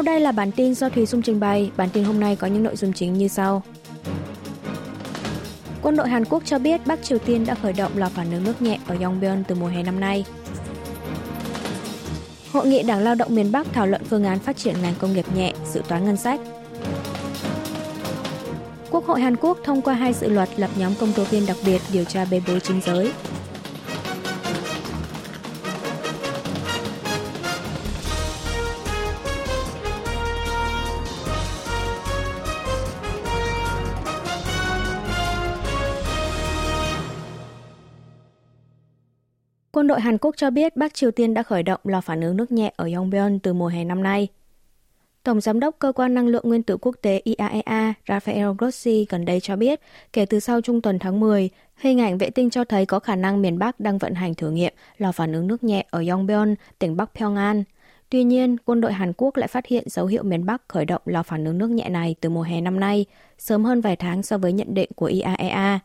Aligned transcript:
Sau 0.00 0.04
đây 0.04 0.20
là 0.20 0.32
bản 0.32 0.52
tin 0.52 0.74
do 0.74 0.88
Thùy 0.88 1.06
Dung 1.06 1.22
trình 1.22 1.40
bày. 1.40 1.70
Bản 1.76 1.88
tin 1.92 2.04
hôm 2.04 2.20
nay 2.20 2.36
có 2.36 2.46
những 2.46 2.62
nội 2.62 2.76
dung 2.76 2.92
chính 2.92 3.12
như 3.12 3.28
sau. 3.28 3.62
Quân 5.82 5.96
đội 5.96 6.08
Hàn 6.08 6.24
Quốc 6.24 6.42
cho 6.46 6.58
biết 6.58 6.86
Bắc 6.86 7.02
Triều 7.02 7.18
Tiên 7.18 7.46
đã 7.46 7.54
khởi 7.54 7.72
động 7.72 7.92
lò 7.94 8.08
phản 8.08 8.32
ứng 8.32 8.44
nước 8.44 8.62
nhẹ 8.62 8.78
ở 8.86 8.96
Yongbyon 9.00 9.44
từ 9.48 9.54
mùa 9.54 9.66
hè 9.66 9.82
năm 9.82 10.00
nay. 10.00 10.24
Hội 12.52 12.66
nghị 12.66 12.82
Đảng 12.82 12.98
Lao 12.98 13.14
động 13.14 13.34
miền 13.34 13.52
Bắc 13.52 13.66
thảo 13.72 13.86
luận 13.86 14.02
phương 14.10 14.24
án 14.24 14.38
phát 14.38 14.56
triển 14.56 14.74
ngành 14.82 14.94
công 14.98 15.12
nghiệp 15.12 15.26
nhẹ, 15.34 15.52
dự 15.72 15.82
toán 15.88 16.04
ngân 16.04 16.16
sách. 16.16 16.40
Quốc 18.90 19.06
hội 19.06 19.20
Hàn 19.20 19.36
Quốc 19.36 19.58
thông 19.64 19.82
qua 19.82 19.94
hai 19.94 20.12
dự 20.12 20.28
luật 20.28 20.48
lập 20.56 20.70
nhóm 20.76 20.94
công 21.00 21.12
tố 21.12 21.24
viên 21.24 21.46
đặc 21.46 21.56
biệt 21.66 21.82
điều 21.92 22.04
tra 22.04 22.24
bê 22.24 22.40
bối 22.46 22.60
chính 22.60 22.80
giới. 22.86 23.12
Quân 39.80 39.86
đội 39.86 40.00
Hàn 40.00 40.18
Quốc 40.18 40.36
cho 40.36 40.50
biết 40.50 40.76
Bắc 40.76 40.94
Triều 40.94 41.10
Tiên 41.10 41.34
đã 41.34 41.42
khởi 41.42 41.62
động 41.62 41.80
lò 41.84 42.00
phản 42.00 42.20
ứng 42.20 42.36
nước 42.36 42.52
nhẹ 42.52 42.72
ở 42.76 42.88
Yongbyon 42.94 43.38
từ 43.38 43.52
mùa 43.52 43.66
hè 43.66 43.84
năm 43.84 44.02
nay. 44.02 44.28
Tổng 45.22 45.40
Giám 45.40 45.60
đốc 45.60 45.76
Cơ 45.78 45.92
quan 45.92 46.14
Năng 46.14 46.28
lượng 46.28 46.48
Nguyên 46.48 46.62
tử 46.62 46.76
Quốc 46.76 46.96
tế 47.02 47.20
IAEA 47.24 47.94
Rafael 48.06 48.54
Grossi 48.54 49.06
gần 49.08 49.24
đây 49.24 49.40
cho 49.40 49.56
biết, 49.56 49.80
kể 50.12 50.26
từ 50.26 50.40
sau 50.40 50.60
trung 50.60 50.80
tuần 50.80 50.98
tháng 50.98 51.20
10, 51.20 51.50
hình 51.76 52.00
ảnh 52.00 52.18
vệ 52.18 52.30
tinh 52.30 52.50
cho 52.50 52.64
thấy 52.64 52.86
có 52.86 52.98
khả 52.98 53.16
năng 53.16 53.42
miền 53.42 53.58
Bắc 53.58 53.80
đang 53.80 53.98
vận 53.98 54.14
hành 54.14 54.34
thử 54.34 54.50
nghiệm 54.50 54.72
lò 54.98 55.12
phản 55.12 55.32
ứng 55.32 55.46
nước 55.46 55.64
nhẹ 55.64 55.86
ở 55.90 56.04
Yongbyon, 56.10 56.54
tỉnh 56.78 56.96
Bắc 56.96 57.10
Pyongan. 57.14 57.64
Tuy 58.10 58.24
nhiên, 58.24 58.56
quân 58.64 58.80
đội 58.80 58.92
Hàn 58.92 59.12
Quốc 59.16 59.36
lại 59.36 59.48
phát 59.48 59.66
hiện 59.66 59.84
dấu 59.86 60.06
hiệu 60.06 60.22
miền 60.22 60.46
Bắc 60.46 60.62
khởi 60.68 60.84
động 60.84 61.02
lò 61.04 61.22
phản 61.22 61.44
ứng 61.44 61.58
nước 61.58 61.70
nhẹ 61.70 61.88
này 61.88 62.14
từ 62.20 62.28
mùa 62.28 62.42
hè 62.42 62.60
năm 62.60 62.80
nay, 62.80 63.06
sớm 63.38 63.64
hơn 63.64 63.80
vài 63.80 63.96
tháng 63.96 64.22
so 64.22 64.38
với 64.38 64.52
nhận 64.52 64.74
định 64.74 64.90
của 64.96 65.06
IAEA. 65.06 65.80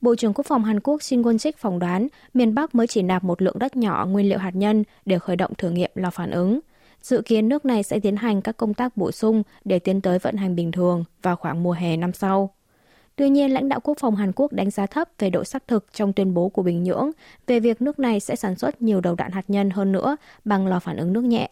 Bộ 0.00 0.14
trưởng 0.16 0.34
Quốc 0.34 0.46
phòng 0.46 0.64
Hàn 0.64 0.80
Quốc 0.80 1.02
Shin 1.02 1.22
Won-sik 1.22 1.52
phỏng 1.58 1.78
đoán 1.78 2.08
miền 2.34 2.54
Bắc 2.54 2.74
mới 2.74 2.86
chỉ 2.86 3.02
nạp 3.02 3.24
một 3.24 3.42
lượng 3.42 3.58
đất 3.58 3.76
nhỏ 3.76 4.06
nguyên 4.06 4.28
liệu 4.28 4.38
hạt 4.38 4.54
nhân 4.54 4.84
để 5.04 5.18
khởi 5.18 5.36
động 5.36 5.54
thử 5.58 5.70
nghiệm 5.70 5.90
lò 5.94 6.10
phản 6.10 6.30
ứng. 6.30 6.60
Dự 7.02 7.22
kiến 7.22 7.48
nước 7.48 7.64
này 7.64 7.82
sẽ 7.82 8.00
tiến 8.00 8.16
hành 8.16 8.42
các 8.42 8.56
công 8.56 8.74
tác 8.74 8.96
bổ 8.96 9.12
sung 9.12 9.42
để 9.64 9.78
tiến 9.78 10.00
tới 10.00 10.18
vận 10.18 10.36
hành 10.36 10.56
bình 10.56 10.72
thường 10.72 11.04
vào 11.22 11.36
khoảng 11.36 11.62
mùa 11.62 11.72
hè 11.72 11.96
năm 11.96 12.12
sau. 12.12 12.50
Tuy 13.16 13.30
nhiên, 13.30 13.50
lãnh 13.50 13.68
đạo 13.68 13.80
quốc 13.80 13.98
phòng 14.00 14.16
Hàn 14.16 14.32
Quốc 14.32 14.52
đánh 14.52 14.70
giá 14.70 14.86
thấp 14.86 15.08
về 15.18 15.30
độ 15.30 15.44
xác 15.44 15.68
thực 15.68 15.86
trong 15.92 16.12
tuyên 16.12 16.34
bố 16.34 16.48
của 16.48 16.62
Bình 16.62 16.82
Nhưỡng 16.82 17.10
về 17.46 17.60
việc 17.60 17.82
nước 17.82 17.98
này 17.98 18.20
sẽ 18.20 18.36
sản 18.36 18.56
xuất 18.56 18.82
nhiều 18.82 19.00
đầu 19.00 19.14
đạn 19.14 19.32
hạt 19.32 19.44
nhân 19.48 19.70
hơn 19.70 19.92
nữa 19.92 20.16
bằng 20.44 20.66
lò 20.66 20.78
phản 20.78 20.96
ứng 20.96 21.12
nước 21.12 21.24
nhẹ. 21.24 21.50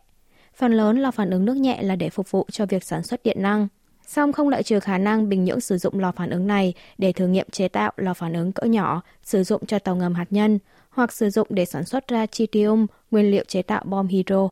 Phần 0.55 0.73
lớn 0.73 0.99
lò 0.99 1.11
phản 1.11 1.31
ứng 1.31 1.45
nước 1.45 1.57
nhẹ 1.57 1.83
là 1.83 1.97
để 1.97 2.11
phục 2.11 2.31
vụ 2.31 2.47
cho 2.53 2.67
việc 2.67 2.85
sản 2.85 3.03
xuất 3.03 3.23
điện 3.23 3.43
năng 3.43 3.69
song 4.09 4.33
không 4.33 4.49
loại 4.49 4.63
trừ 4.63 4.81
khả 4.81 4.99
năng 4.99 5.29
Bình 5.29 5.45
Nhưỡng 5.45 5.61
sử 5.61 5.79
dụng 5.79 5.99
lò 5.99 6.13
phản 6.13 6.31
ứng 6.31 6.47
này 6.47 6.75
để 6.99 7.13
thử 7.13 7.27
nghiệm 7.27 7.51
chế 7.51 7.69
tạo 7.69 7.93
lò 7.97 8.15
phản 8.15 8.33
ứng 8.33 8.53
cỡ 8.53 8.67
nhỏ 8.67 9.03
sử 9.23 9.45
dụng 9.45 9.67
cho 9.67 9.79
tàu 9.79 9.97
ngầm 9.97 10.15
hạt 10.15 10.27
nhân 10.31 10.59
hoặc 10.91 11.13
sử 11.13 11.31
dụng 11.31 11.47
để 11.51 11.65
sản 11.65 11.85
xuất 11.85 12.09
ra 12.09 12.27
tritium, 12.27 12.87
nguyên 13.11 13.31
liệu 13.31 13.45
chế 13.49 13.63
tạo 13.63 13.83
bom 13.87 14.07
hydro. 14.07 14.49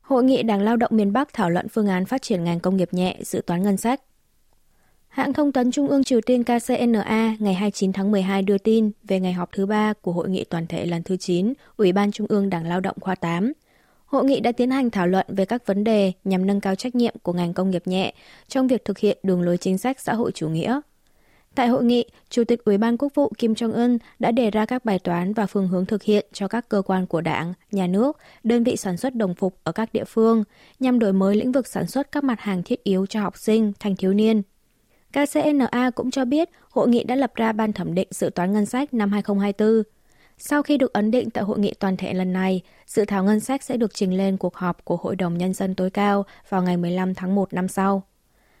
Hội 0.00 0.24
nghị 0.24 0.42
Đảng 0.42 0.62
Lao 0.62 0.76
động 0.76 0.90
miền 0.94 1.12
Bắc 1.12 1.32
thảo 1.32 1.50
luận 1.50 1.68
phương 1.68 1.88
án 1.88 2.06
phát 2.06 2.22
triển 2.22 2.44
ngành 2.44 2.60
công 2.60 2.76
nghiệp 2.76 2.88
nhẹ, 2.92 3.18
dự 3.22 3.42
toán 3.46 3.62
ngân 3.62 3.76
sách. 3.76 4.00
Hãng 5.08 5.32
thông 5.32 5.52
tấn 5.52 5.70
Trung 5.70 5.88
ương 5.88 6.04
Triều 6.04 6.20
Tiên 6.20 6.44
KCNA 6.44 7.36
ngày 7.38 7.54
29 7.54 7.92
tháng 7.92 8.10
12 8.10 8.42
đưa 8.42 8.58
tin 8.58 8.90
về 9.04 9.20
ngày 9.20 9.32
họp 9.32 9.52
thứ 9.52 9.66
ba 9.66 9.92
của 9.92 10.12
Hội 10.12 10.28
nghị 10.28 10.44
toàn 10.44 10.66
thể 10.66 10.86
lần 10.86 11.02
thứ 11.02 11.16
9 11.16 11.52
Ủy 11.76 11.92
ban 11.92 12.12
Trung 12.12 12.26
ương 12.28 12.50
Đảng 12.50 12.66
Lao 12.66 12.80
động 12.80 12.96
khoa 13.00 13.14
8 13.14 13.52
Hội 14.16 14.24
nghị 14.24 14.40
đã 14.40 14.52
tiến 14.52 14.70
hành 14.70 14.90
thảo 14.90 15.06
luận 15.06 15.26
về 15.28 15.44
các 15.44 15.66
vấn 15.66 15.84
đề 15.84 16.12
nhằm 16.24 16.46
nâng 16.46 16.60
cao 16.60 16.74
trách 16.74 16.94
nhiệm 16.94 17.14
của 17.22 17.32
ngành 17.32 17.54
công 17.54 17.70
nghiệp 17.70 17.82
nhẹ 17.86 18.14
trong 18.48 18.66
việc 18.66 18.84
thực 18.84 18.98
hiện 18.98 19.18
đường 19.22 19.42
lối 19.42 19.58
chính 19.58 19.78
sách 19.78 20.00
xã 20.00 20.14
hội 20.14 20.32
chủ 20.32 20.48
nghĩa. 20.48 20.80
Tại 21.54 21.68
hội 21.68 21.84
nghị, 21.84 22.04
Chủ 22.30 22.44
tịch 22.44 22.64
Ủy 22.64 22.78
ban 22.78 22.96
Quốc 22.96 23.12
vụ 23.14 23.32
Kim 23.38 23.52
Jong-un 23.52 23.98
đã 24.18 24.30
đề 24.30 24.50
ra 24.50 24.66
các 24.66 24.84
bài 24.84 24.98
toán 24.98 25.32
và 25.32 25.46
phương 25.46 25.68
hướng 25.68 25.86
thực 25.86 26.02
hiện 26.02 26.26
cho 26.32 26.48
các 26.48 26.68
cơ 26.68 26.82
quan 26.82 27.06
của 27.06 27.20
đảng, 27.20 27.52
nhà 27.70 27.86
nước, 27.86 28.18
đơn 28.44 28.64
vị 28.64 28.76
sản 28.76 28.96
xuất 28.96 29.14
đồng 29.14 29.34
phục 29.34 29.58
ở 29.64 29.72
các 29.72 29.92
địa 29.92 30.04
phương 30.04 30.44
nhằm 30.80 30.98
đổi 30.98 31.12
mới 31.12 31.36
lĩnh 31.36 31.52
vực 31.52 31.66
sản 31.66 31.86
xuất 31.86 32.12
các 32.12 32.24
mặt 32.24 32.40
hàng 32.40 32.62
thiết 32.62 32.84
yếu 32.84 33.06
cho 33.06 33.20
học 33.20 33.38
sinh, 33.38 33.72
thanh 33.80 33.96
thiếu 33.96 34.12
niên. 34.12 34.42
KCNA 35.12 35.90
cũng 35.94 36.10
cho 36.10 36.24
biết 36.24 36.50
hội 36.70 36.88
nghị 36.88 37.04
đã 37.04 37.14
lập 37.14 37.32
ra 37.34 37.52
ban 37.52 37.72
thẩm 37.72 37.94
định 37.94 38.08
dự 38.10 38.30
toán 38.34 38.52
ngân 38.52 38.66
sách 38.66 38.94
năm 38.94 39.12
2024 39.12 39.95
sau 40.38 40.62
khi 40.62 40.76
được 40.76 40.92
ấn 40.92 41.10
định 41.10 41.30
tại 41.30 41.44
hội 41.44 41.58
nghị 41.58 41.74
toàn 41.78 41.96
thể 41.96 42.14
lần 42.14 42.32
này, 42.32 42.62
dự 42.86 43.04
thảo 43.04 43.24
ngân 43.24 43.40
sách 43.40 43.62
sẽ 43.62 43.76
được 43.76 43.94
trình 43.94 44.16
lên 44.16 44.36
cuộc 44.36 44.54
họp 44.54 44.84
của 44.84 44.96
Hội 44.96 45.16
đồng 45.16 45.38
Nhân 45.38 45.54
dân 45.54 45.74
tối 45.74 45.90
cao 45.90 46.26
vào 46.48 46.62
ngày 46.62 46.76
15 46.76 47.14
tháng 47.14 47.34
1 47.34 47.52
năm 47.52 47.68
sau. 47.68 48.02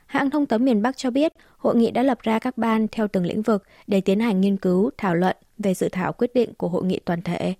Hãng 0.06 0.30
thông 0.30 0.46
tấn 0.46 0.64
miền 0.64 0.82
Bắc 0.82 0.96
cho 0.96 1.10
biết, 1.10 1.32
hội 1.58 1.76
nghị 1.76 1.90
đã 1.90 2.02
lập 2.02 2.18
ra 2.22 2.38
các 2.38 2.58
ban 2.58 2.88
theo 2.88 3.08
từng 3.08 3.26
lĩnh 3.26 3.42
vực 3.42 3.62
để 3.86 4.00
tiến 4.00 4.20
hành 4.20 4.40
nghiên 4.40 4.56
cứu, 4.56 4.90
thảo 4.98 5.14
luận 5.14 5.36
về 5.58 5.74
dự 5.74 5.88
thảo 5.92 6.12
quyết 6.12 6.34
định 6.34 6.54
của 6.54 6.68
hội 6.68 6.84
nghị 6.84 7.00
toàn 7.04 7.22
thể. 7.22 7.54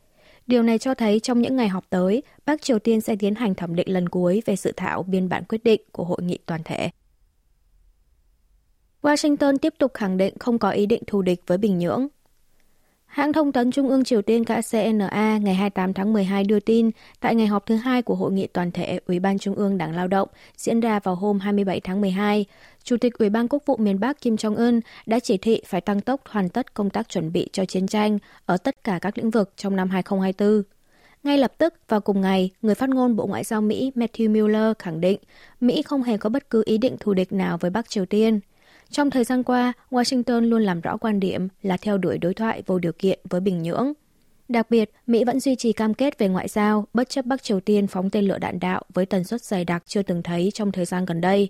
Điều 0.47 0.63
này 0.63 0.79
cho 0.79 0.95
thấy 0.95 1.21
trong 1.21 1.43
những 1.43 1.57
ngày 1.57 1.69
họp 1.69 1.91
tới, 1.91 2.23
Bắc 2.47 2.63
Triều 2.63 2.79
Tiên 2.79 3.01
sẽ 3.01 3.17
tiến 3.17 3.35
hành 3.35 3.55
thẩm 3.55 3.75
định 3.75 3.93
lần 3.93 4.09
cuối 4.09 4.43
về 4.47 4.57
dự 4.57 4.73
thảo 4.77 5.03
biên 5.03 5.29
bản 5.29 5.45
quyết 5.45 5.65
định 5.65 5.81
của 5.93 6.05
hội 6.05 6.23
nghị 6.23 6.39
toàn 6.47 6.61
thể. 6.65 6.91
Washington 9.03 9.59
tiếp 9.59 9.75
tục 9.79 9.95
khẳng 9.95 10.17
định 10.17 10.35
không 10.39 10.59
có 10.59 10.71
ý 10.71 10.87
định 10.87 11.03
thù 11.07 11.23
địch 11.23 11.43
với 11.47 11.59
Bình 11.59 11.79
Nhưỡng. 11.79 12.09
Hãng 13.17 13.33
thông 13.33 13.53
tấn 13.53 13.71
Trung 13.71 13.89
ương 13.89 14.05
Triều 14.05 14.23
Tiên 14.23 14.45
KCNA 14.45 15.39
ngày 15.43 15.55
28 15.55 15.95
tháng 15.95 16.13
12 16.13 16.45
đưa 16.45 16.61
tin 16.61 16.91
tại 17.21 17.35
ngày 17.35 17.47
họp 17.47 17.67
thứ 17.67 17.77
hai 17.77 18.03
của 18.03 18.15
Hội 18.15 18.33
nghị 18.33 18.47
toàn 18.47 18.71
thể 18.71 18.99
Ủy 19.07 19.21
ban 19.21 19.39
Trung 19.39 19.55
ương 19.55 19.79
Đảng 19.79 19.97
Lao 19.97 20.09
động 20.09 20.29
diễn 20.57 20.81
ra 20.81 21.01
vào 21.01 21.15
hôm 21.15 21.39
27 21.39 21.81
tháng 21.81 22.01
12, 22.01 22.45
Chủ 22.85 22.97
tịch 22.97 23.19
Ủy 23.19 23.31
ban 23.31 23.49
Quốc 23.49 23.63
vụ 23.67 23.77
miền 23.77 24.01
Bắc 24.01 24.21
Kim 24.21 24.35
Jong-un 24.35 24.81
đã 25.07 25.19
chỉ 25.21 25.37
thị 25.37 25.63
phải 25.67 25.81
tăng 25.81 26.01
tốc 26.01 26.21
hoàn 26.29 26.49
tất 26.49 26.75
công 26.75 26.91
tác 26.91 27.09
chuẩn 27.09 27.33
bị 27.33 27.49
cho 27.53 27.65
chiến 27.65 27.87
tranh 27.87 28.19
ở 28.47 28.57
tất 28.57 28.85
cả 28.85 28.99
các 29.03 29.19
lĩnh 29.19 29.31
vực 29.31 29.53
trong 29.57 29.77
năm 29.77 29.91
2024. 29.91 30.63
Ngay 31.23 31.39
lập 31.39 31.53
tức, 31.59 31.75
vào 31.89 32.01
cùng 32.01 32.21
ngày, 32.21 32.51
người 32.63 32.75
phát 32.75 32.89
ngôn 32.89 33.17
Bộ 33.17 33.27
Ngoại 33.27 33.45
giao 33.45 33.61
Mỹ 33.61 33.93
Matthew 33.95 34.31
Miller 34.31 34.73
khẳng 34.79 35.01
định 35.01 35.19
Mỹ 35.61 35.83
không 35.83 36.03
hề 36.03 36.17
có 36.17 36.31
bất 36.31 36.51
cứ 36.51 36.63
ý 36.67 36.79
định 36.79 36.97
thù 37.01 37.15
địch 37.15 37.33
nào 37.33 37.59
với 37.59 37.71
Bắc 37.71 37.89
Triều 37.89 38.07
Tiên– 38.07 38.41
trong 38.91 39.11
thời 39.11 39.25
gian 39.25 39.43
qua, 39.43 39.73
Washington 39.91 40.41
luôn 40.41 40.63
làm 40.63 40.81
rõ 40.81 40.97
quan 40.97 41.21
điểm 41.21 41.49
là 41.63 41.77
theo 41.77 41.99
đuổi 41.99 42.19
đối 42.19 42.35
thoại 42.35 42.63
vô 42.67 42.79
điều 42.79 42.93
kiện 42.93 43.19
với 43.31 43.41
Bình 43.41 43.63
Nhưỡng. 43.63 43.93
Đặc 44.49 44.71
biệt, 44.71 44.91
Mỹ 45.07 45.25
vẫn 45.25 45.41
duy 45.41 45.57
trì 45.57 45.73
cam 45.73 45.95
kết 45.95 46.19
về 46.19 46.29
ngoại 46.29 46.49
giao, 46.49 46.87
bất 46.95 47.09
chấp 47.09 47.25
Bắc 47.25 47.43
Triều 47.43 47.61
Tiên 47.61 47.87
phóng 47.87 48.11
tên 48.11 48.25
lửa 48.25 48.39
đạn 48.39 48.61
đạo 48.61 48.83
với 48.95 49.07
tần 49.07 49.25
suất 49.25 49.43
dày 49.43 49.65
đặc 49.65 49.83
chưa 49.87 50.03
từng 50.03 50.23
thấy 50.23 50.51
trong 50.55 50.73
thời 50.73 50.85
gian 50.85 51.05
gần 51.05 51.21
đây. 51.21 51.49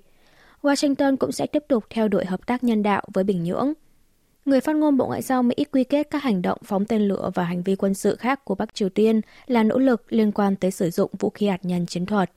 Washington 0.62 1.16
cũng 1.16 1.32
sẽ 1.32 1.46
tiếp 1.46 1.64
tục 1.68 1.84
theo 1.90 2.08
đuổi 2.08 2.24
hợp 2.24 2.46
tác 2.46 2.64
nhân 2.64 2.82
đạo 2.82 3.02
với 3.14 3.24
Bình 3.24 3.44
Nhưỡng. 3.44 3.72
Người 4.44 4.60
phát 4.60 4.76
ngôn 4.76 4.96
Bộ 4.96 5.06
Ngoại 5.06 5.22
giao 5.22 5.42
Mỹ 5.42 5.54
quy 5.72 5.84
kết 5.84 6.06
các 6.10 6.22
hành 6.22 6.42
động 6.42 6.58
phóng 6.64 6.84
tên 6.84 7.02
lửa 7.08 7.30
và 7.34 7.44
hành 7.44 7.62
vi 7.62 7.76
quân 7.76 7.94
sự 7.94 8.16
khác 8.16 8.44
của 8.44 8.54
Bắc 8.54 8.74
Triều 8.74 8.88
Tiên 8.88 9.20
là 9.46 9.62
nỗ 9.62 9.78
lực 9.78 10.12
liên 10.12 10.32
quan 10.32 10.56
tới 10.56 10.70
sử 10.70 10.90
dụng 10.90 11.10
vũ 11.18 11.30
khí 11.30 11.46
hạt 11.46 11.64
nhân 11.64 11.86
chiến 11.86 12.06
thuật. 12.06 12.30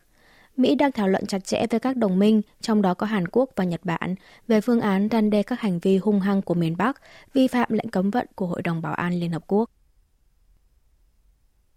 Mỹ 0.60 0.76
đang 0.76 0.92
thảo 0.92 1.08
luận 1.08 1.26
chặt 1.26 1.46
chẽ 1.46 1.66
với 1.70 1.80
các 1.80 1.98
đồng 1.98 2.20
minh, 2.20 2.42
trong 2.62 2.82
đó 2.82 2.94
có 2.94 3.08
Hàn 3.08 3.28
Quốc 3.28 3.50
và 3.56 3.64
Nhật 3.64 3.82
Bản, 3.84 4.16
về 4.48 4.62
phương 4.62 4.82
án 4.82 5.08
răn 5.12 5.30
đe 5.30 5.44
các 5.44 5.60
hành 5.60 5.80
vi 5.80 5.98
hung 5.98 6.20
hăng 6.20 6.42
của 6.42 6.54
miền 6.54 6.78
Bắc, 6.78 7.02
vi 7.34 7.48
phạm 7.48 7.72
lệnh 7.72 7.90
cấm 7.90 8.12
vận 8.12 8.28
của 8.36 8.48
Hội 8.48 8.62
đồng 8.62 8.82
Bảo 8.82 8.94
an 8.94 9.14
Liên 9.14 9.32
Hợp 9.32 9.44
Quốc. 9.48 9.70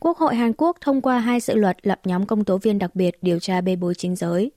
Quốc 0.00 0.18
hội 0.18 0.34
Hàn 0.34 0.52
Quốc 0.56 0.76
thông 0.80 1.00
qua 1.00 1.18
hai 1.18 1.40
dự 1.40 1.54
luật 1.54 1.86
lập 1.86 2.00
nhóm 2.04 2.26
công 2.26 2.44
tố 2.44 2.58
viên 2.58 2.78
đặc 2.78 2.94
biệt 2.94 3.18
điều 3.22 3.38
tra 3.38 3.60
bê 3.60 3.76
bối 3.76 3.94
chính 3.94 4.16
giới. 4.16 4.50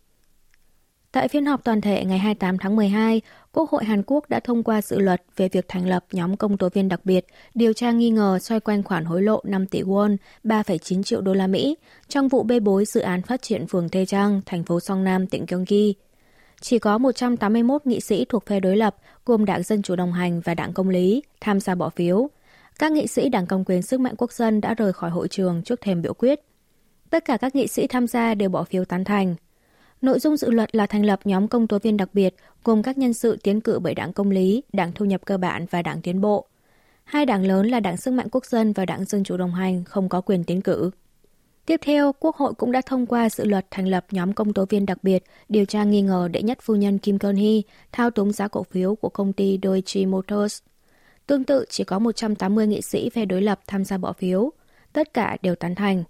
Tại 1.11 1.27
phiên 1.27 1.45
họp 1.45 1.63
toàn 1.63 1.81
thể 1.81 2.05
ngày 2.05 2.19
28 2.19 2.57
tháng 2.57 2.75
12, 2.75 3.21
Quốc 3.55 3.69
hội 3.69 3.85
Hàn 3.85 4.03
Quốc 4.07 4.29
đã 4.29 4.39
thông 4.39 4.63
qua 4.63 4.81
dự 4.81 4.99
luật 4.99 5.23
về 5.35 5.49
việc 5.49 5.65
thành 5.67 5.87
lập 5.87 6.05
nhóm 6.11 6.37
công 6.37 6.57
tố 6.57 6.69
viên 6.69 6.89
đặc 6.89 6.99
biệt 7.03 7.25
điều 7.53 7.73
tra 7.73 7.91
nghi 7.91 8.09
ngờ 8.09 8.39
xoay 8.41 8.59
quanh 8.59 8.83
khoản 8.83 9.05
hối 9.05 9.21
lộ 9.21 9.41
5 9.43 9.67
tỷ 9.67 9.81
won, 9.81 10.17
3,9 10.43 11.03
triệu 11.03 11.21
đô 11.21 11.33
la 11.33 11.47
Mỹ 11.47 11.77
trong 12.07 12.27
vụ 12.27 12.43
bê 12.43 12.59
bối 12.59 12.85
dự 12.85 13.01
án 13.01 13.21
phát 13.21 13.41
triển 13.41 13.67
phường 13.67 13.89
Tê 13.89 14.05
Trang, 14.05 14.41
thành 14.45 14.63
phố 14.63 14.79
Song 14.79 15.03
Nam, 15.03 15.27
tỉnh 15.27 15.45
Gyeonggi. 15.45 15.93
Chỉ 16.61 16.79
có 16.79 16.97
181 16.97 17.85
nghị 17.85 17.99
sĩ 17.99 18.25
thuộc 18.25 18.45
phe 18.45 18.59
đối 18.59 18.77
lập, 18.77 18.95
gồm 19.25 19.45
Đảng 19.45 19.63
Dân 19.63 19.81
Chủ 19.81 19.95
đồng 19.95 20.13
hành 20.13 20.41
và 20.41 20.53
Đảng 20.53 20.73
Công 20.73 20.89
lý, 20.89 21.23
tham 21.41 21.59
gia 21.59 21.75
bỏ 21.75 21.89
phiếu. 21.89 22.29
Các 22.79 22.91
nghị 22.91 23.07
sĩ 23.07 23.29
Đảng 23.29 23.47
Công 23.47 23.65
quyền 23.65 23.81
Sức 23.81 23.99
mạnh 23.99 24.15
Quốc 24.17 24.31
dân 24.31 24.61
đã 24.61 24.73
rời 24.73 24.93
khỏi 24.93 25.09
hội 25.09 25.27
trường 25.27 25.61
trước 25.63 25.81
thềm 25.81 26.01
biểu 26.01 26.13
quyết. 26.13 26.39
Tất 27.09 27.25
cả 27.25 27.37
các 27.37 27.55
nghị 27.55 27.67
sĩ 27.67 27.87
tham 27.87 28.07
gia 28.07 28.33
đều 28.33 28.49
bỏ 28.49 28.63
phiếu 28.63 28.85
tán 28.85 29.03
thành. 29.03 29.35
Nội 30.01 30.19
dung 30.19 30.37
dự 30.37 30.51
luật 30.51 30.75
là 30.75 30.85
thành 30.85 31.05
lập 31.05 31.19
nhóm 31.23 31.47
công 31.47 31.67
tố 31.67 31.79
viên 31.79 31.97
đặc 31.97 32.09
biệt 32.13 32.35
gồm 32.63 32.83
các 32.83 32.97
nhân 32.97 33.13
sự 33.13 33.37
tiến 33.43 33.61
cử 33.61 33.79
bởi 33.79 33.95
Đảng 33.95 34.13
Công 34.13 34.31
lý, 34.31 34.63
Đảng 34.73 34.91
Thu 34.91 35.05
nhập 35.05 35.21
cơ 35.25 35.37
bản 35.37 35.65
và 35.71 35.81
Đảng 35.81 36.01
Tiến 36.01 36.21
bộ. 36.21 36.47
Hai 37.03 37.25
đảng 37.25 37.43
lớn 37.43 37.67
là 37.67 37.79
Đảng 37.79 37.97
Sức 37.97 38.11
mạnh 38.11 38.27
Quốc 38.31 38.45
dân 38.45 38.73
và 38.73 38.85
Đảng 38.85 39.05
Dân 39.05 39.23
chủ 39.23 39.37
đồng 39.37 39.53
hành 39.53 39.83
không 39.83 40.09
có 40.09 40.21
quyền 40.21 40.43
tiến 40.43 40.61
cử. 40.61 40.91
Tiếp 41.65 41.79
theo, 41.83 42.13
Quốc 42.19 42.35
hội 42.35 42.53
cũng 42.53 42.71
đã 42.71 42.81
thông 42.85 43.05
qua 43.05 43.29
dự 43.29 43.45
luật 43.45 43.65
thành 43.71 43.87
lập 43.87 44.05
nhóm 44.11 44.33
công 44.33 44.53
tố 44.53 44.65
viên 44.65 44.85
đặc 44.85 44.97
biệt 45.03 45.23
điều 45.49 45.65
tra 45.65 45.83
nghi 45.83 46.01
ngờ 46.01 46.27
đệ 46.31 46.41
nhất 46.41 46.57
phu 46.61 46.75
nhân 46.75 46.97
Kim 46.97 47.19
Keon 47.19 47.35
Hee 47.35 47.61
thao 47.91 48.11
túng 48.11 48.31
giá 48.31 48.47
cổ 48.47 48.63
phiếu 48.63 48.95
của 48.95 49.09
công 49.09 49.33
ty 49.33 49.59
Deutsche 49.63 50.05
Motors. 50.05 50.59
Tương 51.27 51.43
tự, 51.43 51.65
chỉ 51.69 51.83
có 51.83 51.99
180 51.99 52.67
nghị 52.67 52.81
sĩ 52.81 53.09
phe 53.09 53.25
đối 53.25 53.41
lập 53.41 53.59
tham 53.67 53.85
gia 53.85 53.97
bỏ 53.97 54.13
phiếu. 54.13 54.51
Tất 54.93 55.13
cả 55.13 55.37
đều 55.41 55.55
tán 55.55 55.75
thành. 55.75 56.03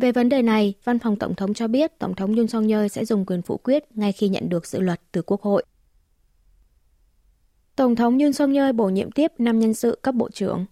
Về 0.00 0.12
vấn 0.12 0.28
đề 0.28 0.42
này, 0.42 0.74
Văn 0.84 0.98
phòng 0.98 1.16
Tổng 1.16 1.34
thống 1.34 1.54
cho 1.54 1.68
biết 1.68 1.98
Tổng 1.98 2.14
thống 2.14 2.36
Yoon 2.36 2.48
song 2.48 2.68
yeol 2.68 2.86
sẽ 2.86 3.04
dùng 3.04 3.26
quyền 3.26 3.42
phủ 3.42 3.56
quyết 3.56 3.84
ngay 3.94 4.12
khi 4.12 4.28
nhận 4.28 4.48
được 4.48 4.66
dự 4.66 4.80
luật 4.80 5.00
từ 5.12 5.22
Quốc 5.22 5.42
hội. 5.42 5.64
Tổng 7.76 7.96
thống 7.96 8.18
Yoon 8.18 8.32
song 8.32 8.52
yeol 8.52 8.72
bổ 8.72 8.88
nhiệm 8.88 9.10
tiếp 9.10 9.32
5 9.38 9.58
nhân 9.58 9.74
sự 9.74 9.98
cấp 10.02 10.14
bộ 10.14 10.30
trưởng. 10.30 10.64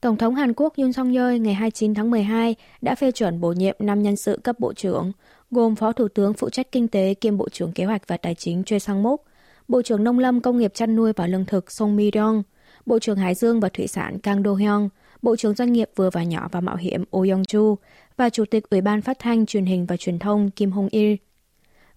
Tổng 0.00 0.16
thống 0.16 0.34
Hàn 0.34 0.52
Quốc 0.54 0.76
Yoon 0.76 0.92
song 0.92 1.12
yeol 1.12 1.38
ngày 1.38 1.54
29 1.54 1.94
tháng 1.94 2.10
12 2.10 2.54
đã 2.80 2.94
phê 2.94 3.10
chuẩn 3.10 3.40
bổ 3.40 3.52
nhiệm 3.52 3.76
5 3.78 4.02
nhân 4.02 4.16
sự 4.16 4.40
cấp 4.44 4.60
bộ 4.60 4.72
trưởng, 4.72 5.12
gồm 5.50 5.76
Phó 5.76 5.92
Thủ 5.92 6.08
tướng 6.08 6.34
phụ 6.34 6.50
trách 6.50 6.72
kinh 6.72 6.88
tế 6.88 7.14
kiêm 7.14 7.36
Bộ 7.36 7.48
trưởng 7.48 7.72
Kế 7.72 7.84
hoạch 7.84 8.08
và 8.08 8.16
Tài 8.16 8.34
chính 8.34 8.64
Choi 8.64 8.80
Sang-mok, 8.80 9.22
Bộ 9.68 9.82
trưởng 9.82 10.04
Nông 10.04 10.18
lâm 10.18 10.40
Công 10.40 10.58
nghiệp 10.58 10.74
chăn 10.74 10.96
nuôi 10.96 11.12
và 11.12 11.26
lương 11.26 11.44
thực 11.44 11.72
Song 11.72 11.96
Mi-ryong, 11.96 12.42
Bộ 12.86 12.98
trưởng 12.98 13.18
Hải 13.18 13.34
dương 13.34 13.60
và 13.60 13.68
Thủy 13.68 13.86
sản 13.86 14.18
Kang 14.18 14.42
Do-hyung, 14.42 14.88
Bộ 15.22 15.36
trưởng 15.36 15.54
Doanh 15.54 15.72
nghiệp 15.72 15.90
vừa 15.96 16.10
và 16.10 16.22
nhỏ 16.22 16.48
và 16.52 16.60
mạo 16.60 16.76
hiểm 16.76 17.04
Oh 17.16 17.26
Yong-chu 17.26 17.76
và 18.16 18.30
Chủ 18.30 18.44
tịch 18.44 18.70
Ủy 18.70 18.80
ban 18.80 19.02
Phát 19.02 19.18
thanh, 19.18 19.46
Truyền 19.46 19.64
hình 19.64 19.86
và 19.86 19.96
Truyền 19.96 20.18
thông 20.18 20.50
Kim 20.50 20.70
Hong-il. 20.70 21.16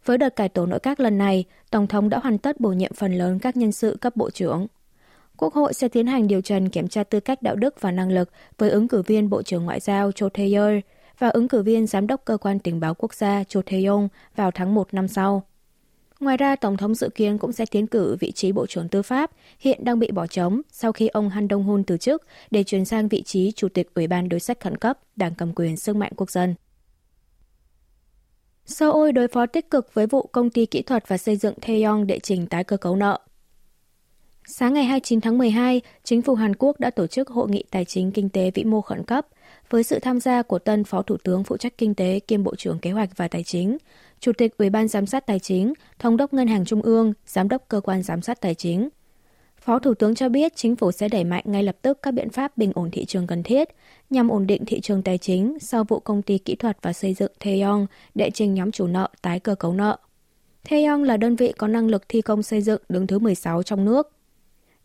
Với 0.06 0.18
đợt 0.18 0.36
cải 0.36 0.50
tổ 0.50 0.66
nội 0.66 0.80
các 0.80 1.00
lần 1.00 1.18
này, 1.18 1.44
Tổng 1.72 1.88
thống 1.88 2.10
đã 2.10 2.20
hoàn 2.20 2.38
tất 2.38 2.60
bổ 2.60 2.70
nhiệm 2.70 2.94
phần 2.94 3.14
lớn 3.14 3.40
các 3.40 3.58
nhân 3.58 3.72
sự 3.72 3.98
cấp 4.02 4.16
bộ 4.16 4.30
trưởng. 4.30 4.68
Quốc 5.38 5.54
hội 5.54 5.74
sẽ 5.74 5.88
tiến 5.88 6.08
hành 6.08 6.28
điều 6.28 6.42
trần 6.42 6.70
kiểm 6.70 6.88
tra 6.88 7.04
tư 7.04 7.20
cách 7.20 7.42
đạo 7.42 7.56
đức 7.56 7.82
và 7.82 7.92
năng 7.92 8.12
lực 8.12 8.30
với 8.58 8.70
ứng 8.70 8.88
cử 8.88 9.02
viên 9.02 9.30
Bộ 9.30 9.42
trưởng 9.42 9.66
Ngoại 9.66 9.80
giao 9.80 10.12
Cho 10.12 10.28
Tae-yeol 10.28 10.82
và 11.20 11.30
ứng 11.30 11.48
cử 11.48 11.64
viên 11.64 11.88
Giám 11.88 12.08
đốc 12.08 12.26
Cơ 12.26 12.38
quan 12.38 12.60
Tình 12.60 12.80
báo 12.80 12.94
Quốc 12.94 13.14
gia 13.14 13.44
Cho 13.44 13.62
Tae-yong 13.62 14.08
vào 14.36 14.52
tháng 14.52 14.76
1 14.76 14.94
năm 14.94 15.08
sau. 15.08 15.44
Ngoài 16.20 16.38
ra, 16.38 16.56
Tổng 16.56 16.78
thống 16.78 16.96
dự 16.96 17.10
kiến 17.10 17.38
cũng 17.38 17.52
sẽ 17.52 17.66
tiến 17.66 17.88
cử 17.88 18.18
vị 18.20 18.32
trí 18.32 18.52
Bộ 18.52 18.68
trưởng 18.68 18.90
Tư 18.90 19.02
pháp, 19.02 19.32
hiện 19.60 19.84
đang 19.84 20.00
bị 20.00 20.12
bỏ 20.12 20.28
trống 20.28 20.62
sau 20.72 20.92
khi 20.92 21.08
ông 21.08 21.30
Han 21.30 21.48
Dong-hun 21.48 21.84
từ 21.84 21.98
chức 21.98 22.24
để 22.52 22.64
chuyển 22.64 22.86
sang 22.86 23.08
vị 23.08 23.22
trí 23.22 23.52
Chủ 23.52 23.70
tịch 23.70 23.94
Ủy 23.94 24.08
ban 24.08 24.30
đối 24.30 24.40
sách 24.40 24.60
khẩn 24.60 24.78
cấp, 24.78 25.00
đảng 25.16 25.36
cầm 25.36 25.54
quyền 25.56 25.78
sức 25.78 25.96
mạnh 25.96 26.12
quốc 26.16 26.32
dân. 26.32 26.56
Seoul 28.66 29.12
đối 29.12 29.28
phó 29.28 29.46
tích 29.46 29.70
cực 29.70 29.94
với 29.94 30.08
vụ 30.08 30.30
công 30.32 30.50
ty 30.50 30.66
kỹ 30.66 30.82
thuật 30.82 31.08
và 31.08 31.18
xây 31.18 31.36
dựng 31.36 31.56
Taeyong 31.56 32.08
đệ 32.08 32.20
trình 32.20 32.48
tái 32.48 32.64
cơ 32.64 32.78
cấu 32.78 32.96
nợ. 32.96 33.20
Sáng 34.48 34.74
ngày 34.74 34.84
29 34.84 35.22
tháng 35.22 35.38
12, 35.38 35.82
chính 36.04 36.22
phủ 36.22 36.36
Hàn 36.36 36.56
Quốc 36.56 36.80
đã 36.80 36.90
tổ 36.90 37.08
chức 37.08 37.30
hội 37.30 37.50
nghị 37.50 37.64
tài 37.72 37.86
chính 37.86 38.12
kinh 38.12 38.30
tế 38.30 38.52
vĩ 38.52 38.64
mô 38.64 38.82
khẩn 38.82 39.04
cấp 39.04 39.28
với 39.70 39.84
sự 39.84 40.00
tham 40.00 40.20
gia 40.20 40.42
của 40.42 40.60
tân 40.60 40.84
Phó 40.84 41.02
Thủ 41.02 41.18
tướng 41.24 41.44
phụ 41.44 41.58
trách 41.58 41.78
kinh 41.78 41.96
tế 41.96 42.20
kiêm 42.20 42.44
Bộ 42.44 42.56
trưởng 42.56 42.80
Kế 42.80 42.92
hoạch 42.92 43.10
và 43.18 43.28
Tài 43.28 43.44
chính, 43.44 43.78
Chủ 44.20 44.32
tịch 44.38 44.58
Ủy 44.58 44.70
ban 44.70 44.88
Giám 44.88 45.06
sát 45.06 45.26
Tài 45.26 45.40
chính, 45.40 45.74
Thống 46.00 46.18
đốc 46.18 46.34
Ngân 46.34 46.48
hàng 46.48 46.66
Trung 46.66 46.82
ương, 46.82 47.14
Giám 47.26 47.50
đốc 47.50 47.66
Cơ 47.68 47.82
quan 47.82 48.04
Giám 48.04 48.22
sát 48.22 48.42
Tài 48.42 48.56
chính. 48.56 48.90
Phó 49.62 49.80
Thủ 49.80 49.94
tướng 49.94 50.16
cho 50.16 50.30
biết 50.30 50.56
chính 50.56 50.76
phủ 50.76 50.92
sẽ 50.92 51.10
đẩy 51.10 51.24
mạnh 51.24 51.44
ngay 51.46 51.64
lập 51.64 51.76
tức 51.82 52.00
các 52.02 52.12
biện 52.12 52.30
pháp 52.30 52.58
bình 52.58 52.72
ổn 52.76 52.92
thị 52.92 53.06
trường 53.06 53.28
cần 53.28 53.44
thiết 53.44 53.70
nhằm 54.10 54.30
ổn 54.30 54.48
định 54.48 54.66
thị 54.66 54.82
trường 54.82 55.04
tài 55.04 55.18
chính 55.18 55.58
sau 55.60 55.84
vụ 55.84 56.00
công 56.00 56.22
ty 56.22 56.38
kỹ 56.38 56.56
thuật 56.56 56.78
và 56.82 56.94
xây 56.94 57.14
dựng 57.14 57.32
theon 57.40 57.86
đệ 58.16 58.30
trình 58.30 58.54
nhóm 58.54 58.72
chủ 58.72 58.88
nợ 58.88 59.10
tái 59.22 59.40
cơ 59.40 59.56
cấu 59.56 59.74
nợ. 59.74 59.98
theon 60.64 61.04
là 61.04 61.18
đơn 61.18 61.36
vị 61.36 61.54
có 61.58 61.68
năng 61.68 61.88
lực 61.88 62.10
thi 62.10 62.22
công 62.22 62.44
xây 62.44 62.62
dựng 62.62 62.82
đứng 62.90 63.08
thứ 63.08 63.20
16 63.20 63.64
trong 63.64 63.86
nước. 63.86 64.15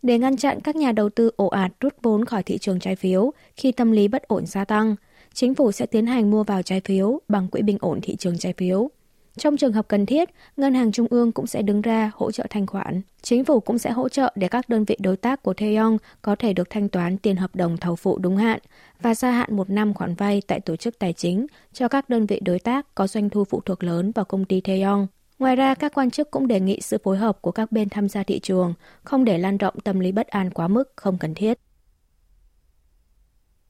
Để 0.01 0.19
ngăn 0.19 0.37
chặn 0.37 0.59
các 0.63 0.75
nhà 0.75 0.91
đầu 0.91 1.09
tư 1.09 1.31
ồ 1.35 1.47
ạt 1.47 1.71
rút 1.79 1.93
vốn 2.01 2.25
khỏi 2.25 2.43
thị 2.43 2.57
trường 2.57 2.79
trái 2.79 2.95
phiếu 2.95 3.31
khi 3.55 3.71
tâm 3.71 3.91
lý 3.91 4.07
bất 4.07 4.27
ổn 4.27 4.45
gia 4.45 4.65
tăng, 4.65 4.95
chính 5.33 5.55
phủ 5.55 5.71
sẽ 5.71 5.85
tiến 5.85 6.05
hành 6.05 6.31
mua 6.31 6.43
vào 6.43 6.61
trái 6.61 6.81
phiếu 6.85 7.19
bằng 7.27 7.47
quỹ 7.47 7.61
bình 7.61 7.77
ổn 7.81 7.99
thị 8.01 8.15
trường 8.15 8.37
trái 8.37 8.53
phiếu. 8.57 8.89
Trong 9.37 9.57
trường 9.57 9.73
hợp 9.73 9.87
cần 9.87 10.05
thiết, 10.05 10.29
Ngân 10.57 10.73
hàng 10.73 10.91
Trung 10.91 11.07
ương 11.09 11.31
cũng 11.31 11.47
sẽ 11.47 11.61
đứng 11.61 11.81
ra 11.81 12.11
hỗ 12.15 12.31
trợ 12.31 12.45
thanh 12.49 12.67
khoản. 12.67 13.01
Chính 13.21 13.45
phủ 13.45 13.59
cũng 13.59 13.77
sẽ 13.77 13.91
hỗ 13.91 14.09
trợ 14.09 14.33
để 14.35 14.47
các 14.47 14.69
đơn 14.69 14.85
vị 14.85 14.97
đối 14.99 15.17
tác 15.17 15.43
của 15.43 15.53
Taeyong 15.53 15.97
có 16.21 16.35
thể 16.35 16.53
được 16.53 16.69
thanh 16.69 16.89
toán 16.89 17.17
tiền 17.17 17.35
hợp 17.35 17.55
đồng 17.55 17.77
thầu 17.77 17.95
phụ 17.95 18.17
đúng 18.17 18.37
hạn 18.37 18.59
và 19.01 19.15
gia 19.15 19.31
hạn 19.31 19.55
một 19.55 19.69
năm 19.69 19.93
khoản 19.93 20.15
vay 20.15 20.41
tại 20.47 20.59
tổ 20.59 20.75
chức 20.75 20.99
tài 20.99 21.13
chính 21.13 21.47
cho 21.73 21.87
các 21.87 22.09
đơn 22.09 22.25
vị 22.25 22.39
đối 22.45 22.59
tác 22.59 22.95
có 22.95 23.07
doanh 23.07 23.29
thu 23.29 23.43
phụ 23.43 23.61
thuộc 23.65 23.83
lớn 23.83 24.11
vào 24.11 24.25
công 24.25 24.45
ty 24.45 24.61
Taeyong. 24.61 25.07
Ngoài 25.41 25.55
ra, 25.55 25.75
các 25.75 25.93
quan 25.95 26.11
chức 26.11 26.31
cũng 26.31 26.47
đề 26.47 26.59
nghị 26.59 26.79
sự 26.81 26.97
phối 27.03 27.17
hợp 27.17 27.41
của 27.41 27.51
các 27.51 27.71
bên 27.71 27.89
tham 27.89 28.09
gia 28.09 28.23
thị 28.23 28.39
trường, 28.39 28.73
không 29.03 29.25
để 29.25 29.37
lan 29.37 29.57
rộng 29.57 29.79
tâm 29.79 29.99
lý 29.99 30.11
bất 30.11 30.27
an 30.27 30.49
quá 30.51 30.67
mức 30.67 30.93
không 30.95 31.17
cần 31.17 31.33
thiết. 31.33 31.59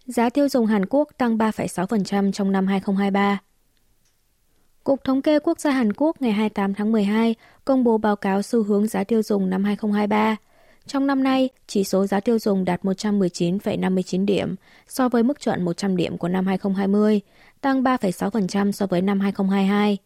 Giá 0.05 0.29
tiêu 0.29 0.49
dùng 0.49 0.65
Hàn 0.65 0.85
Quốc 0.89 1.07
tăng 1.17 1.37
3,6% 1.37 2.31
trong 2.31 2.51
năm 2.51 2.67
2023. 2.67 3.39
Cục 4.83 5.03
Thống 5.03 5.21
kê 5.21 5.39
Quốc 5.39 5.59
gia 5.59 5.71
Hàn 5.71 5.93
Quốc 5.93 6.21
ngày 6.21 6.31
28 6.31 6.73
tháng 6.73 6.91
12 6.91 7.35
công 7.65 7.83
bố 7.83 7.97
báo 7.97 8.15
cáo 8.15 8.41
xu 8.41 8.63
hướng 8.63 8.87
giá 8.87 9.03
tiêu 9.03 9.23
dùng 9.23 9.49
năm 9.49 9.63
2023. 9.63 10.35
Trong 10.87 11.07
năm 11.07 11.23
nay, 11.23 11.49
chỉ 11.67 11.83
số 11.83 12.07
giá 12.07 12.19
tiêu 12.19 12.39
dùng 12.39 12.65
đạt 12.65 12.81
119,59 12.81 14.25
điểm 14.25 14.55
so 14.87 15.09
với 15.09 15.23
mức 15.23 15.39
chuẩn 15.39 15.65
100 15.65 15.95
điểm 15.95 16.17
của 16.17 16.27
năm 16.27 16.47
2020, 16.47 17.21
tăng 17.61 17.83
3,6% 17.83 18.71
so 18.71 18.85
với 18.85 19.01
năm 19.01 19.19
2022. 19.19 19.97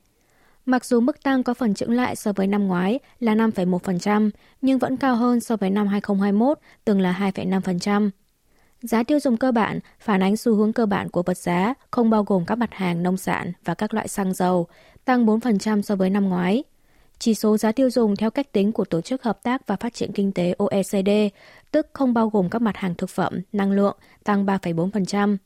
Mặc 0.65 0.85
dù 0.85 0.99
mức 0.99 1.23
tăng 1.23 1.43
có 1.43 1.53
phần 1.53 1.73
chững 1.73 1.91
lại 1.91 2.15
so 2.15 2.33
với 2.33 2.47
năm 2.47 2.67
ngoái 2.67 2.99
là 3.19 3.35
5,1%, 3.35 4.29
nhưng 4.61 4.79
vẫn 4.79 4.97
cao 4.97 5.15
hơn 5.15 5.39
so 5.39 5.57
với 5.57 5.69
năm 5.69 5.87
2021, 5.87 6.59
từng 6.85 7.01
là 7.01 7.31
2,5%. 7.35 8.09
Giá 8.81 9.03
tiêu 9.03 9.19
dùng 9.19 9.37
cơ 9.37 9.51
bản 9.51 9.79
phản 9.99 10.23
ánh 10.23 10.37
xu 10.37 10.55
hướng 10.55 10.73
cơ 10.73 10.85
bản 10.85 11.09
của 11.09 11.23
vật 11.23 11.37
giá, 11.37 11.73
không 11.91 12.09
bao 12.09 12.23
gồm 12.23 12.45
các 12.45 12.57
mặt 12.57 12.73
hàng 12.73 13.03
nông 13.03 13.17
sản 13.17 13.51
và 13.65 13.73
các 13.73 13.93
loại 13.93 14.07
xăng 14.07 14.33
dầu, 14.33 14.67
tăng 15.05 15.25
4% 15.25 15.81
so 15.81 15.95
với 15.95 16.09
năm 16.09 16.29
ngoái. 16.29 16.63
Chỉ 17.19 17.33
số 17.33 17.57
giá 17.57 17.71
tiêu 17.71 17.89
dùng 17.89 18.15
theo 18.15 18.31
cách 18.31 18.51
tính 18.51 18.71
của 18.71 18.85
Tổ 18.85 19.01
chức 19.01 19.23
Hợp 19.23 19.43
tác 19.43 19.67
và 19.67 19.75
Phát 19.75 19.93
triển 19.93 20.11
Kinh 20.11 20.31
tế 20.31 20.55
OECD, 20.57 21.09
tức 21.71 21.87
không 21.93 22.13
bao 22.13 22.29
gồm 22.29 22.49
các 22.49 22.61
mặt 22.61 22.77
hàng 22.77 22.95
thực 22.95 23.09
phẩm, 23.09 23.41
năng 23.51 23.71
lượng, 23.71 23.97
tăng 24.23 24.45
3,4%. 24.45 25.37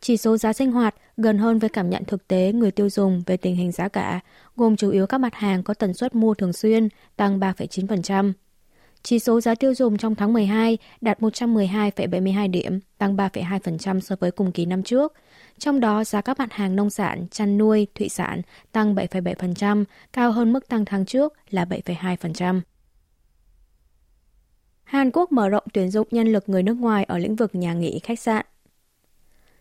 Chỉ 0.00 0.16
số 0.16 0.36
giá 0.36 0.52
sinh 0.52 0.72
hoạt 0.72 0.94
gần 1.16 1.38
hơn 1.38 1.58
với 1.58 1.70
cảm 1.70 1.90
nhận 1.90 2.04
thực 2.04 2.28
tế 2.28 2.52
người 2.52 2.70
tiêu 2.70 2.90
dùng 2.90 3.22
về 3.26 3.36
tình 3.36 3.56
hình 3.56 3.72
giá 3.72 3.88
cả, 3.88 4.20
gồm 4.56 4.76
chủ 4.76 4.90
yếu 4.90 5.06
các 5.06 5.18
mặt 5.18 5.34
hàng 5.34 5.62
có 5.62 5.74
tần 5.74 5.94
suất 5.94 6.14
mua 6.14 6.34
thường 6.34 6.52
xuyên, 6.52 6.88
tăng 7.16 7.40
3,9%. 7.40 8.32
Chỉ 9.02 9.18
số 9.18 9.40
giá 9.40 9.54
tiêu 9.54 9.74
dùng 9.74 9.96
trong 9.96 10.14
tháng 10.14 10.32
12 10.32 10.78
đạt 11.00 11.20
112,72 11.20 12.50
điểm, 12.50 12.80
tăng 12.98 13.16
3,2% 13.16 14.00
so 14.00 14.16
với 14.20 14.30
cùng 14.30 14.52
kỳ 14.52 14.66
năm 14.66 14.82
trước. 14.82 15.12
Trong 15.58 15.80
đó, 15.80 16.04
giá 16.04 16.20
các 16.20 16.38
mặt 16.38 16.52
hàng 16.52 16.76
nông 16.76 16.90
sản, 16.90 17.26
chăn 17.30 17.58
nuôi, 17.58 17.86
thủy 17.94 18.08
sản 18.08 18.42
tăng 18.72 18.94
7,7%, 18.94 19.84
cao 20.12 20.32
hơn 20.32 20.52
mức 20.52 20.68
tăng 20.68 20.84
tháng 20.84 21.04
trước 21.04 21.32
là 21.50 21.64
7,2%. 21.64 22.60
Hàn 24.84 25.10
Quốc 25.10 25.32
mở 25.32 25.48
rộng 25.48 25.64
tuyển 25.72 25.90
dụng 25.90 26.08
nhân 26.10 26.32
lực 26.32 26.48
người 26.48 26.62
nước 26.62 26.76
ngoài 26.76 27.04
ở 27.04 27.18
lĩnh 27.18 27.36
vực 27.36 27.54
nhà 27.54 27.74
nghỉ 27.74 27.98
khách 27.98 28.20
sạn. 28.20 28.46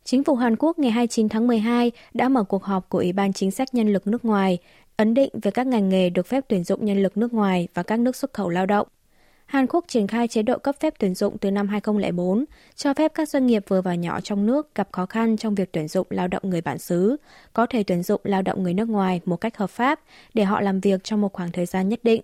Chính 0.08 0.24
phủ 0.24 0.36
Hàn 0.36 0.56
Quốc 0.60 0.80
ngày 0.80 0.92
29 0.92 1.30
tháng 1.30 1.48
12 1.48 1.92
đã 2.14 2.30
mở 2.30 2.44
cuộc 2.44 2.64
họp 2.64 2.90
của 2.90 2.98
Ủy 2.98 3.14
ban 3.14 3.34
Chính 3.34 3.52
sách 3.52 3.74
Nhân 3.74 3.94
lực 3.94 4.08
nước 4.08 4.26
ngoài, 4.26 4.58
ấn 4.98 5.14
định 5.14 5.30
về 5.42 5.52
các 5.52 5.68
ngành 5.68 5.90
nghề 5.90 6.10
được 6.10 6.28
phép 6.28 6.44
tuyển 6.48 6.64
dụng 6.64 6.86
nhân 6.86 7.04
lực 7.04 7.18
nước 7.18 7.34
ngoài 7.34 7.68
và 7.74 7.84
các 7.84 8.00
nước 8.00 8.16
xuất 8.16 8.34
khẩu 8.34 8.50
lao 8.50 8.66
động. 8.66 8.88
Hàn 9.46 9.68
Quốc 9.68 9.86
triển 9.88 10.08
khai 10.08 10.28
chế 10.28 10.42
độ 10.42 10.58
cấp 10.58 10.76
phép 10.80 10.94
tuyển 11.00 11.16
dụng 11.16 11.38
từ 11.38 11.52
năm 11.52 11.68
2004, 11.68 12.46
cho 12.76 12.94
phép 12.94 13.12
các 13.16 13.30
doanh 13.30 13.48
nghiệp 13.48 13.64
vừa 13.68 13.82
và 13.82 13.96
nhỏ 13.96 14.20
trong 14.22 14.46
nước 14.46 14.76
gặp 14.76 14.90
khó 14.92 15.06
khăn 15.06 15.38
trong 15.38 15.56
việc 15.56 15.72
tuyển 15.72 15.88
dụng 15.88 16.08
lao 16.10 16.28
động 16.28 16.50
người 16.50 16.62
bản 16.62 16.78
xứ, 16.78 17.18
có 17.54 17.66
thể 17.66 17.84
tuyển 17.84 18.04
dụng 18.04 18.22
lao 18.24 18.42
động 18.42 18.64
người 18.64 18.74
nước 18.74 18.90
ngoài 18.90 19.22
một 19.26 19.38
cách 19.38 19.58
hợp 19.58 19.70
pháp 19.70 20.00
để 20.34 20.44
họ 20.44 20.62
làm 20.62 20.80
việc 20.80 21.04
trong 21.04 21.22
một 21.22 21.34
khoảng 21.34 21.52
thời 21.52 21.66
gian 21.66 21.90
nhất 21.90 22.00
định. 22.04 22.22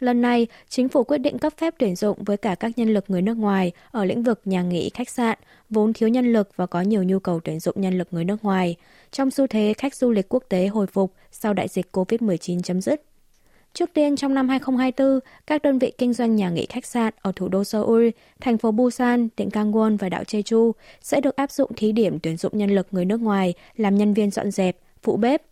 Lần 0.00 0.20
này, 0.20 0.46
chính 0.68 0.88
phủ 0.88 1.04
quyết 1.04 1.18
định 1.18 1.38
cấp 1.38 1.52
phép 1.56 1.74
tuyển 1.78 1.96
dụng 1.96 2.24
với 2.24 2.36
cả 2.36 2.54
các 2.54 2.78
nhân 2.78 2.94
lực 2.94 3.04
người 3.08 3.22
nước 3.22 3.36
ngoài 3.36 3.72
ở 3.90 4.04
lĩnh 4.04 4.22
vực 4.22 4.40
nhà 4.44 4.62
nghỉ, 4.62 4.90
khách 4.94 5.10
sạn, 5.10 5.38
vốn 5.70 5.92
thiếu 5.92 6.08
nhân 6.08 6.32
lực 6.32 6.48
và 6.56 6.66
có 6.66 6.80
nhiều 6.80 7.02
nhu 7.02 7.18
cầu 7.18 7.40
tuyển 7.44 7.60
dụng 7.60 7.74
nhân 7.78 7.98
lực 7.98 8.08
người 8.10 8.24
nước 8.24 8.44
ngoài, 8.44 8.76
trong 9.10 9.30
xu 9.30 9.46
thế 9.46 9.74
khách 9.78 9.94
du 9.94 10.10
lịch 10.10 10.28
quốc 10.28 10.44
tế 10.48 10.66
hồi 10.66 10.86
phục 10.86 11.14
sau 11.30 11.54
đại 11.54 11.68
dịch 11.68 11.86
COVID-19 11.92 12.62
chấm 12.62 12.80
dứt. 12.80 13.02
Trước 13.72 13.90
tiên 13.94 14.16
trong 14.16 14.34
năm 14.34 14.48
2024, 14.48 15.20
các 15.46 15.62
đơn 15.62 15.78
vị 15.78 15.92
kinh 15.98 16.12
doanh 16.12 16.36
nhà 16.36 16.50
nghỉ 16.50 16.66
khách 16.66 16.86
sạn 16.86 17.14
ở 17.22 17.32
thủ 17.36 17.48
đô 17.48 17.64
Seoul, 17.64 18.08
thành 18.40 18.58
phố 18.58 18.70
Busan, 18.70 19.28
tỉnh 19.28 19.48
Gangwon 19.48 19.96
và 19.98 20.08
đảo 20.08 20.22
Jeju 20.22 20.72
sẽ 21.02 21.20
được 21.20 21.36
áp 21.36 21.50
dụng 21.50 21.70
thí 21.76 21.92
điểm 21.92 22.18
tuyển 22.18 22.36
dụng 22.36 22.58
nhân 22.58 22.70
lực 22.70 22.86
người 22.90 23.04
nước 23.04 23.20
ngoài 23.20 23.54
làm 23.76 23.94
nhân 23.94 24.14
viên 24.14 24.30
dọn 24.30 24.50
dẹp, 24.50 24.76
phụ 25.02 25.16
bếp. 25.16 25.42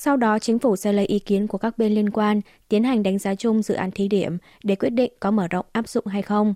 Sau 0.00 0.16
đó, 0.16 0.38
chính 0.38 0.58
phủ 0.58 0.76
sẽ 0.76 0.92
lấy 0.92 1.06
ý 1.06 1.18
kiến 1.18 1.46
của 1.46 1.58
các 1.58 1.78
bên 1.78 1.92
liên 1.92 2.10
quan, 2.10 2.40
tiến 2.68 2.84
hành 2.84 3.02
đánh 3.02 3.18
giá 3.18 3.34
chung 3.34 3.62
dự 3.62 3.74
án 3.74 3.90
thí 3.90 4.08
điểm 4.08 4.38
để 4.62 4.74
quyết 4.74 4.90
định 4.90 5.12
có 5.20 5.30
mở 5.30 5.48
rộng 5.48 5.66
áp 5.72 5.88
dụng 5.88 6.06
hay 6.06 6.22
không. 6.22 6.54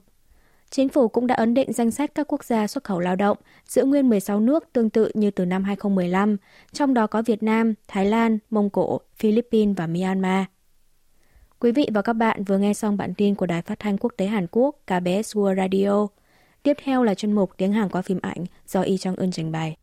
Chính 0.71 0.89
phủ 0.89 1.09
cũng 1.09 1.27
đã 1.27 1.35
ấn 1.35 1.55
định 1.55 1.73
danh 1.73 1.91
sách 1.91 2.15
các 2.15 2.33
quốc 2.33 2.45
gia 2.45 2.67
xuất 2.67 2.85
khẩu 2.85 3.01
lao 3.01 3.17
động, 3.17 3.39
giữ 3.69 3.85
nguyên 3.85 4.09
16 4.09 4.41
nước 4.41 4.73
tương 4.73 4.91
tự 4.91 5.11
như 5.15 5.31
từ 5.31 5.45
năm 5.45 5.65
2015, 5.65 6.37
trong 6.73 6.95
đó 6.95 7.07
có 7.07 7.23
Việt 7.23 7.43
Nam, 7.43 7.75
Thái 7.89 8.07
Lan, 8.07 8.39
Mông 8.51 8.71
Cổ, 8.71 9.01
Philippines 9.17 9.77
và 9.77 9.87
Myanmar. 9.87 10.45
Quý 11.59 11.73
vị 11.73 11.89
và 11.95 12.03
các 12.03 12.13
bạn 12.13 12.45
vừa 12.45 12.59
nghe 12.59 12.75
xong 12.75 12.97
bản 12.97 13.15
tin 13.15 13.35
của 13.35 13.47
Đài 13.47 13.63
Phát 13.63 13.79
thanh 13.79 13.99
Quốc 13.99 14.13
tế 14.17 14.27
Hàn 14.27 14.47
Quốc 14.51 14.77
KBS 14.87 15.37
World 15.37 15.57
Radio. 15.57 16.07
Tiếp 16.63 16.77
theo 16.85 17.05
là 17.05 17.15
chuyên 17.15 17.33
mục 17.33 17.51
tiếng 17.57 17.73
Hàn 17.73 17.89
qua 17.89 18.03
phim 18.03 18.19
ảnh 18.23 18.45
do 18.67 18.83
Y 18.83 18.99
Trong 18.99 19.17
Eun 19.17 19.31
trình 19.31 19.53
bày. 19.53 19.77